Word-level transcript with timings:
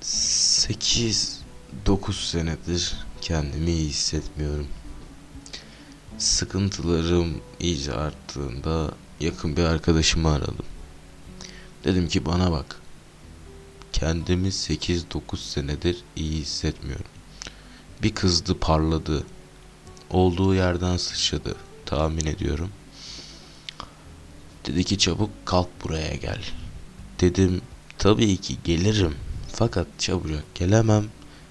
8 0.00 1.40
9 1.86 2.30
senedir 2.30 2.96
kendimi 3.20 3.70
iyi 3.70 3.88
hissetmiyorum. 3.88 4.68
Sıkıntılarım 6.18 7.40
iyice 7.60 7.92
arttığında 7.92 8.94
yakın 9.20 9.56
bir 9.56 9.62
arkadaşımı 9.64 10.32
aradım. 10.32 10.66
Dedim 11.84 12.08
ki 12.08 12.26
bana 12.26 12.52
bak. 12.52 12.80
Kendimi 13.92 14.48
8-9 14.48 15.36
senedir 15.36 16.04
iyi 16.16 16.40
hissetmiyorum. 16.40 17.06
Bir 18.02 18.14
kızdı 18.14 18.58
parladı. 18.58 19.26
Olduğu 20.10 20.54
yerden 20.54 20.96
sıçradı 20.96 21.56
tahmin 21.86 22.26
ediyorum. 22.26 22.70
Dedi 24.68 24.84
ki 24.84 24.98
çabuk 24.98 25.30
kalk 25.44 25.68
buraya 25.84 26.14
gel. 26.14 26.44
Dedim 27.20 27.60
tabii 27.98 28.36
ki 28.36 28.56
gelirim. 28.64 29.14
Fakat 29.52 29.86
çabucak 29.98 30.54
gelemem. 30.54 31.04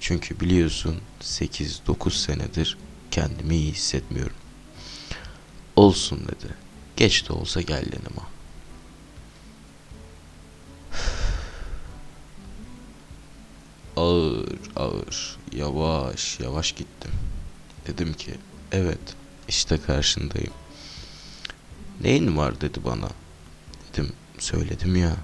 Çünkü 0.00 0.40
biliyorsun 0.40 0.96
8-9 1.22 2.10
senedir 2.10 2.78
kendimi 3.10 3.56
iyi 3.56 3.72
hissetmiyorum. 3.72 4.36
Olsun 5.76 6.20
dedi. 6.20 6.54
Geç 6.96 7.28
de 7.28 7.32
olsa 7.32 7.60
gel 7.60 7.86
yanıma. 7.92 8.26
Ağır 13.96 14.58
ağır 14.76 15.36
yavaş 15.52 16.40
yavaş 16.40 16.72
gittim. 16.72 17.12
Dedim 17.86 18.12
ki 18.12 18.34
evet 18.72 19.00
işte 19.48 19.78
karşındayım. 19.86 20.52
Neyin 22.00 22.36
var 22.36 22.60
dedi 22.60 22.78
bana. 22.84 23.08
Dedim 23.92 24.12
söyledim 24.38 24.96
ya 24.96 25.16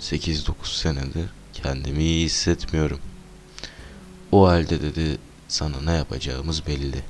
8-9 0.00 0.52
senedir 0.62 1.30
kendimi 1.52 2.02
iyi 2.02 2.24
hissetmiyorum. 2.24 3.00
O 4.32 4.48
halde 4.48 4.82
dedi 4.82 5.18
sana 5.48 5.80
ne 5.80 5.92
yapacağımız 5.92 6.66
belli. 6.66 7.02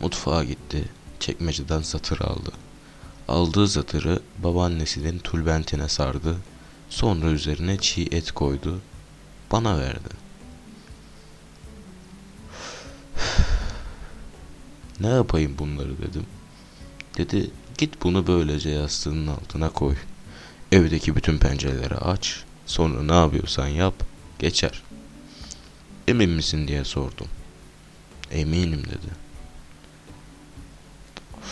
Mutfağa 0.00 0.44
gitti 0.44 0.88
çekmeceden 1.20 1.82
satır 1.82 2.20
aldı. 2.20 2.52
Aldığı 3.28 3.68
satırı 3.68 4.20
babaannesinin 4.38 5.18
tülbentine 5.18 5.88
sardı. 5.88 6.36
Sonra 6.90 7.26
üzerine 7.26 7.78
çiğ 7.78 8.08
et 8.12 8.32
koydu. 8.32 8.80
Bana 9.52 9.78
verdi. 9.78 10.08
Ne 15.00 15.08
yapayım 15.08 15.58
bunları 15.58 15.98
dedim. 15.98 16.26
Dedi 17.16 17.50
git 17.82 18.02
bunu 18.02 18.26
böylece 18.26 18.70
yastığının 18.70 19.26
altına 19.26 19.70
koy. 19.70 19.96
Evdeki 20.72 21.16
bütün 21.16 21.38
pencereleri 21.38 21.94
aç. 21.94 22.44
Sonra 22.66 23.02
ne 23.02 23.12
yapıyorsan 23.12 23.66
yap. 23.66 23.94
Geçer. 24.38 24.82
Emin 26.08 26.30
misin 26.30 26.68
diye 26.68 26.84
sordum. 26.84 27.26
Eminim 28.30 28.84
dedi. 28.84 29.12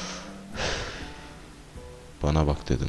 Bana 2.23 2.47
bak 2.47 2.69
dedim. 2.69 2.89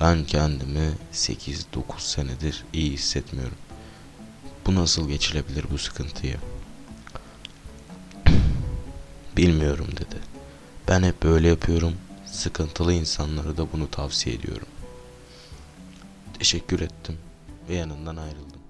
Ben 0.00 0.24
kendimi 0.24 0.92
8-9 1.12 1.62
senedir 1.98 2.64
iyi 2.72 2.92
hissetmiyorum. 2.92 3.58
Bu 4.66 4.74
nasıl 4.74 5.08
geçilebilir 5.08 5.64
bu 5.70 5.78
sıkıntıyı? 5.78 6.36
Bilmiyorum 9.36 9.88
dedi. 9.92 10.16
Ben 10.88 11.02
hep 11.02 11.22
böyle 11.22 11.48
yapıyorum. 11.48 11.94
Sıkıntılı 12.36 12.92
insanlara 12.92 13.56
da 13.56 13.72
bunu 13.72 13.90
tavsiye 13.90 14.36
ediyorum. 14.36 14.68
Teşekkür 16.38 16.80
ettim 16.80 17.18
ve 17.68 17.74
yanından 17.74 18.16
ayrıldım. 18.16 18.60